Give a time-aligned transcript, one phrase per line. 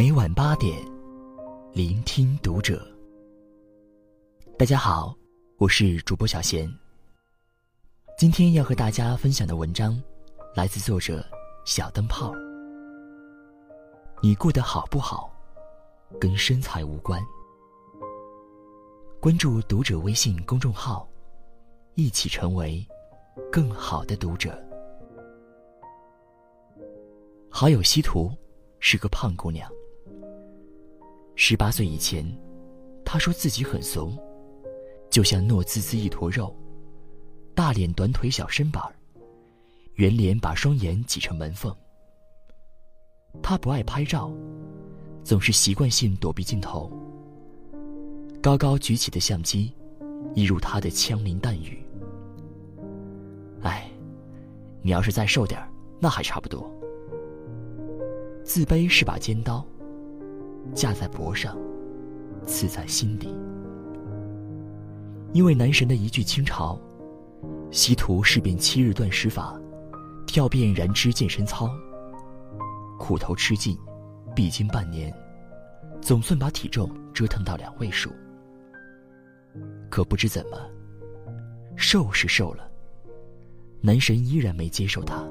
[0.00, 0.82] 每晚八点，
[1.74, 2.82] 聆听读者。
[4.58, 5.14] 大家好，
[5.58, 6.66] 我是主播小贤。
[8.16, 10.02] 今天要和大家分享的文章，
[10.56, 11.22] 来自作者
[11.66, 12.32] 小灯泡。
[14.22, 15.30] 你过得好不好，
[16.18, 17.22] 跟身材无关。
[19.20, 21.06] 关注读者微信公众号，
[21.94, 22.82] 一起成为
[23.52, 24.58] 更好的读者。
[27.50, 28.34] 好友西图
[28.78, 29.70] 是个胖姑娘。
[31.42, 32.22] 十八岁以前，
[33.02, 34.14] 他说自己很怂，
[35.08, 36.54] 就像糯滋滋一坨肉，
[37.54, 38.84] 大脸短腿小身板，
[39.94, 41.74] 圆脸把双眼挤成门缝。
[43.42, 44.30] 他不爱拍照，
[45.24, 46.92] 总是习惯性躲避镜头。
[48.42, 49.74] 高高举起的相机，
[50.34, 51.82] 一如他的枪林弹雨。
[53.62, 53.90] 哎，
[54.82, 55.58] 你要是再瘦点，
[55.98, 56.70] 那还差不多。
[58.44, 59.66] 自卑是把尖刀，
[60.74, 61.56] 架在脖上，
[62.46, 63.34] 刺在心底。
[65.32, 66.78] 因为男神的一句清朝，
[67.70, 69.58] 西图试遍七日断食法，
[70.26, 71.70] 跳遍燃脂健身操，
[72.98, 73.78] 苦头吃尽，
[74.34, 75.12] 必经半年，
[76.00, 78.10] 总算把体重折腾到两位数。
[79.88, 80.58] 可不知怎么，
[81.76, 82.70] 瘦是瘦了，
[83.80, 85.24] 男神依然没接受他，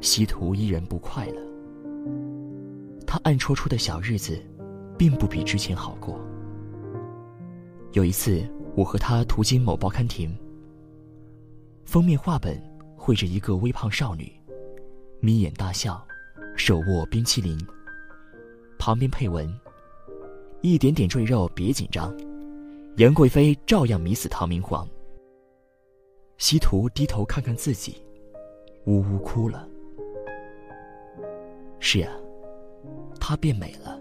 [0.00, 1.47] 西图依然不快乐。
[3.08, 4.38] 他暗戳戳的小日子，
[4.98, 6.20] 并不比之前好过。
[7.92, 10.36] 有一次，我和他途经某报刊亭，
[11.86, 12.62] 封面画本
[12.98, 14.30] 绘着一个微胖少女，
[15.20, 16.06] 眯眼大笑，
[16.54, 17.58] 手握冰淇淋，
[18.78, 19.50] 旁边配文
[20.60, 22.14] ：“一点点赘肉，别紧张。”
[22.98, 24.86] 杨贵妃照样迷死唐明皇。
[26.36, 28.02] 西图低头看看自己，
[28.84, 29.66] 呜呜哭了。
[31.80, 32.12] 是啊，
[33.28, 34.00] 她变美了。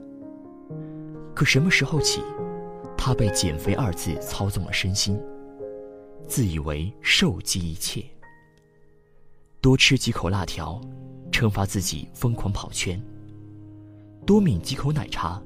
[1.35, 2.21] 可什么时候起，
[2.97, 5.21] 她被“减肥”二字操纵了身心，
[6.29, 8.01] 自以为瘦即一切。
[9.59, 10.79] 多吃几口辣条，
[11.29, 12.97] 惩罚自己疯狂跑圈；
[14.25, 15.41] 多抿几口奶茶，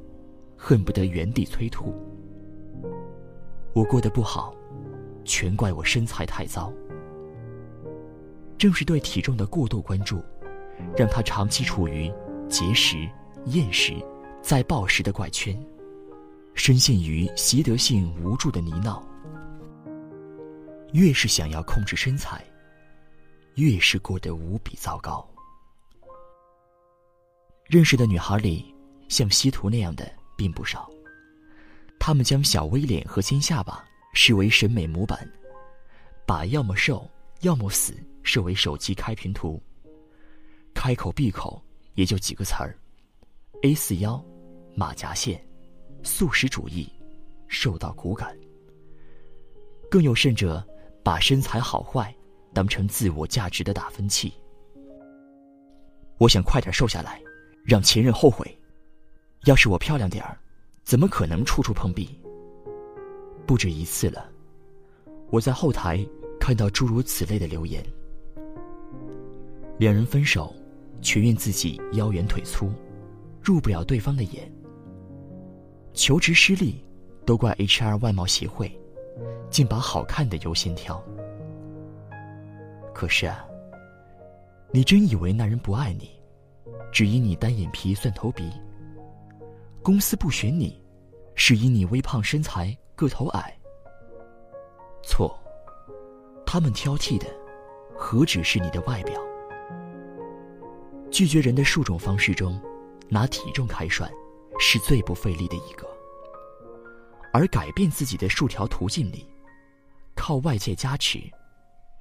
[0.55, 1.91] 恨不得原地催吐。
[3.73, 4.53] 我过得不好，
[5.25, 6.71] 全怪我身材太糟。
[8.59, 10.21] 正是对体重的过度关注，
[10.95, 12.13] 让他长期处于
[12.47, 13.09] 节食、
[13.47, 13.93] 厌食、
[14.41, 15.57] 再暴食的怪圈，
[16.53, 19.01] 深陷于习得性无助的泥淖。
[20.93, 22.45] 越是想要控制身材，
[23.55, 25.27] 越是过得无比糟糕。
[27.65, 28.73] 认识的女孩里，
[29.07, 30.89] 像西图那样的并不少。
[31.99, 35.27] 他们将小 V 脸和尖下巴视为审美模板，
[36.27, 37.09] 把要么瘦
[37.41, 39.61] 要么死设为手机开屏图。
[40.73, 41.61] 开口闭口
[41.95, 42.77] 也就几个词儿
[43.63, 44.23] ：A 四腰、
[44.75, 45.43] 马甲线、
[46.03, 46.91] 素食主义、
[47.47, 48.37] 瘦到骨感。
[49.89, 50.65] 更有甚者，
[51.03, 52.15] 把身材好坏
[52.53, 54.33] 当成自我价值的打分器。
[56.17, 57.21] 我想快点瘦下来，
[57.63, 58.57] 让前任后悔。
[59.45, 60.37] 要是我漂亮点儿。
[60.83, 62.19] 怎么可能处处碰壁？
[63.45, 64.29] 不止一次了，
[65.29, 66.03] 我在后台
[66.39, 67.85] 看到诸如此类的留言。
[69.77, 70.53] 两人分手，
[71.01, 72.71] 全怨自己腰圆腿粗，
[73.41, 74.51] 入不了对方的眼。
[75.93, 76.85] 求职失利，
[77.25, 78.71] 都怪 HR 外貌协会，
[79.49, 81.03] 竟把好看的优先挑。
[82.93, 83.45] 可是啊，
[84.71, 86.09] 你真以为那人不爱你，
[86.91, 88.49] 只因你单眼皮、蒜头鼻？
[89.83, 90.81] 公司不选你，
[91.35, 93.57] 是因你微胖身材、个头矮。
[95.03, 95.35] 错，
[96.45, 97.25] 他们挑剔的，
[97.97, 99.19] 何止是你的外表？
[101.09, 102.57] 拒绝人的数种方式中，
[103.11, 104.09] 拿体重开涮，
[104.57, 105.85] 是最不费力的一个；
[107.33, 109.27] 而改变自己的数条途径里，
[110.15, 111.19] 靠外界加持，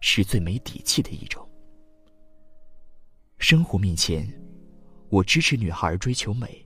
[0.00, 1.46] 是最没底气的一种。
[3.38, 4.26] 生活面前，
[5.08, 6.64] 我支持女孩追求美。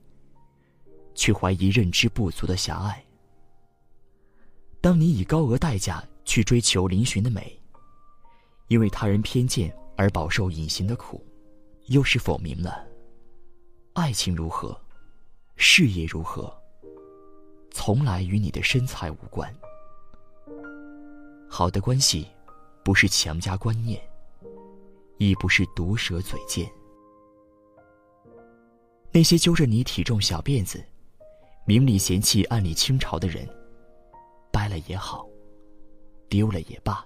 [1.17, 3.01] 却怀疑认知不足的狭隘。
[4.81, 7.57] 当你以高额代价去追求嶙峋的美，
[8.67, 11.25] 因为他人偏见而饱受隐形的苦，
[11.85, 12.85] 又是否明了：
[13.95, 14.77] 爱情如何，
[15.55, 16.53] 事业如何，
[17.71, 19.49] 从来与你的身材无关。
[21.49, 22.27] 好的关系，
[22.83, 23.97] 不是强加观念，
[25.17, 26.69] 亦不是毒舌嘴贱。
[29.13, 30.83] 那些揪着你体重小辫子。
[31.65, 33.47] 明里嫌弃、暗里倾巢的人，
[34.51, 35.25] 掰了也好，
[36.27, 37.03] 丢了也罢。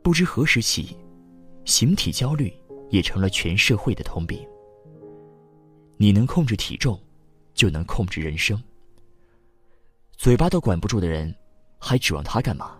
[0.00, 0.96] 不知何时起，
[1.64, 2.56] 形体焦虑
[2.88, 4.48] 也成了全社会的通病。
[6.02, 6.98] 你能控制体重，
[7.52, 8.58] 就能控制人生。
[10.16, 11.34] 嘴巴都管不住的人，
[11.78, 12.70] 还指望他干嘛？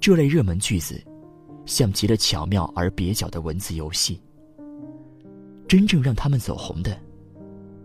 [0.00, 0.98] 这类热门句子，
[1.66, 4.18] 像极了巧妙而蹩脚的文字游戏。
[5.68, 6.98] 真正让他们走红的，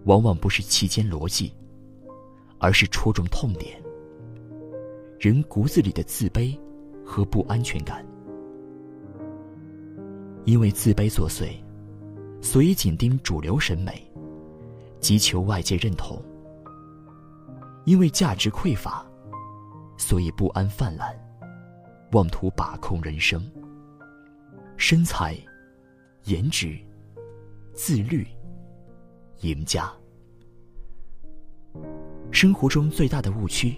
[0.06, 1.54] 往往不是其间逻辑，
[2.60, 3.78] 而是戳中痛点。
[5.20, 6.58] 人骨子里的自卑
[7.04, 8.02] 和不安全感。
[10.46, 11.50] 因为自卑作祟，
[12.42, 14.02] 所以紧盯主流审美，
[15.00, 16.22] 急求外界认同。
[17.86, 19.06] 因为价值匮乏，
[19.98, 21.14] 所以不安泛滥，
[22.12, 23.42] 妄图把控人生。
[24.76, 25.38] 身材、
[26.26, 26.78] 颜值、
[27.74, 28.28] 自律、
[29.42, 29.92] 赢家。
[32.32, 33.76] 生活中最大的误区，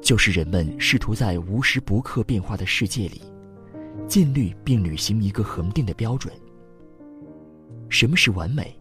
[0.00, 3.20] 就是人们试图在无时不刻变化的世界里。
[4.08, 6.32] 尽力并履行一个恒定的标准。
[7.94, 8.76] 什么是完美？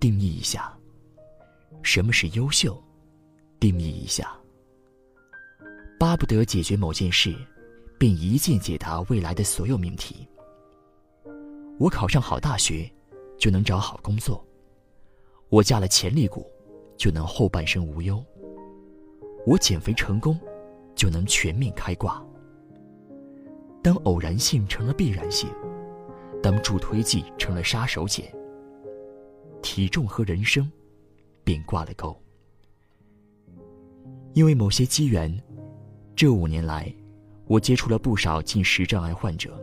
[0.00, 0.74] 定义一下。
[1.82, 2.82] 什么是优秀？
[3.60, 4.34] 定义一下。
[6.00, 7.36] 巴不得解决某件事，
[7.98, 10.26] 并一键解答未来的所有命题。
[11.78, 12.90] 我考上好大学，
[13.36, 14.42] 就能找好工作；
[15.50, 16.50] 我嫁了潜力股，
[16.96, 18.24] 就能后半生无忧；
[19.46, 20.40] 我减肥成功，
[20.94, 22.24] 就能全面开挂。
[23.82, 25.46] 当偶然性成了必然性，
[26.42, 28.24] 当助推剂成了杀手锏，
[29.66, 30.70] 体重和人生
[31.42, 32.16] 便挂了钩。
[34.32, 35.36] 因为某些机缘，
[36.14, 36.94] 这五年来，
[37.48, 39.60] 我接触了不少进食障碍患者，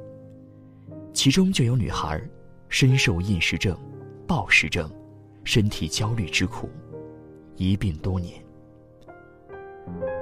[1.13, 2.21] 其中就有女孩
[2.67, 3.77] 深受厌食症、
[4.27, 4.91] 暴食症、
[5.45, 6.69] 身体焦虑之苦，
[7.55, 8.43] 一病多年，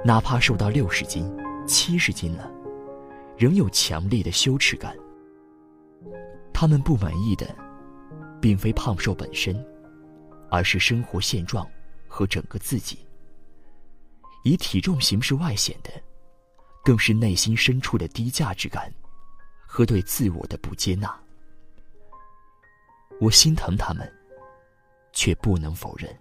[0.04, 1.28] 哪怕瘦到六十斤、
[1.66, 2.48] 七十斤了。
[3.36, 4.96] 仍有强烈的羞耻感。
[6.54, 7.52] 他们不满意的，
[8.40, 9.56] 并非胖瘦本身，
[10.52, 11.66] 而是生活现状
[12.06, 12.98] 和整个自己。
[14.44, 15.90] 以体重形式外显的，
[16.84, 18.92] 更是内心深处的低价值感
[19.66, 21.18] 和对自我的不接纳。
[23.18, 24.06] 我心疼他们，
[25.14, 26.14] 却不能否认，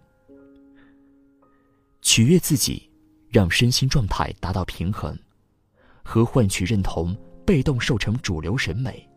[2.02, 2.90] 取悦自己，
[3.28, 5.18] 让身心状态达到平衡。
[6.04, 9.08] 和换取认同、被动受成主流审美，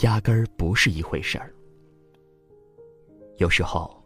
[0.00, 1.52] 压根儿不是一回事儿。
[3.38, 3.99] 有时候，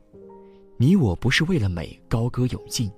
[0.85, 2.93] 你我不是为了美高歌勇进，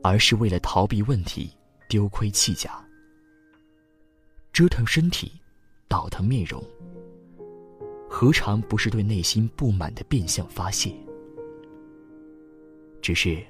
[0.00, 1.50] 而是为了逃避问题、
[1.88, 2.80] 丢盔弃甲，
[4.52, 5.32] 折腾身体、
[5.88, 6.62] 倒腾面容，
[8.08, 10.94] 何尝不是对内心不满的变相发泄？
[13.02, 13.44] 只是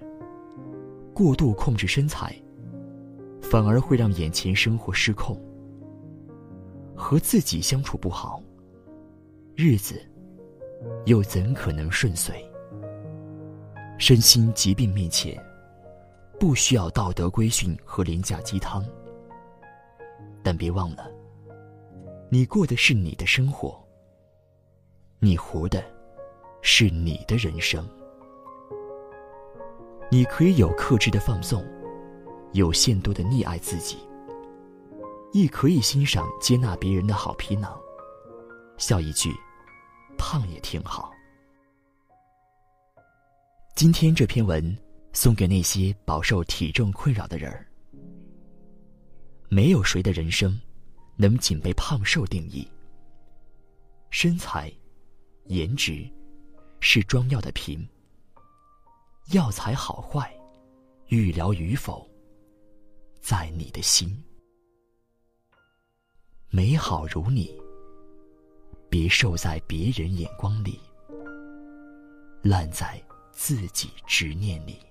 [1.13, 2.35] 过度控制身材。
[3.43, 5.39] 反而会让眼前生活失控，
[6.97, 8.43] 和自己相处不好，
[9.55, 10.01] 日子
[11.05, 12.43] 又怎可能顺遂？
[14.01, 15.39] 身心疾病面前，
[16.39, 18.83] 不需要道德规训和廉价鸡汤，
[20.43, 21.07] 但别忘了，
[22.31, 23.79] 你过的是你的生活，
[25.19, 25.85] 你活的
[26.63, 27.87] 是你的人生，
[30.11, 31.63] 你可以有克制的放纵。
[32.53, 33.99] 有限度的溺爱自己，
[35.33, 37.79] 亦可以欣赏接纳别人的好皮囊，
[38.77, 39.31] 笑一句
[40.19, 41.13] “胖也挺好”。
[43.81, 44.77] 今天这篇文
[45.15, 47.67] 送给那些饱受体重困扰的人儿。
[49.49, 50.61] 没有谁的人生
[51.17, 52.69] 能仅被胖瘦定义。
[54.11, 54.71] 身材、
[55.47, 56.07] 颜值
[56.81, 57.89] 是装药的瓶，
[59.33, 60.31] 药材好坏、
[61.07, 62.07] 预疗与否。
[63.23, 64.15] 在你的心，
[66.51, 67.59] 美好如你，
[68.91, 70.79] 别受在别人眼光里，
[72.43, 74.90] 烂在自己执念你。